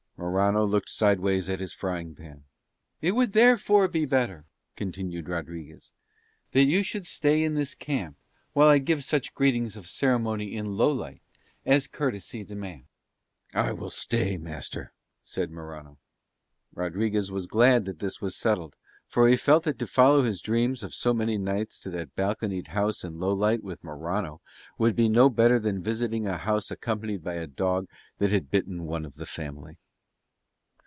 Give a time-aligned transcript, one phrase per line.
[0.17, 2.43] Morano looked sideways at his frying pan.
[3.01, 5.93] "It would therefore be better," continued Rodriguez,
[6.51, 8.17] "that you should stay in this camp
[8.53, 11.21] while I give such greetings of ceremony in Lowlight
[11.65, 12.85] as courtesy demands."
[13.55, 14.93] "I will stay, master,"
[15.23, 15.97] said Morano.
[16.71, 18.75] Rodriguez was glad that this was settled,
[19.07, 22.67] for he felt that to follow his dreams of so many nights to that balconied
[22.69, 24.39] house in Lowlight with Morano
[24.77, 27.87] would be no better than visiting a house accompanied by a dog
[28.19, 29.79] that had bitten one of the family.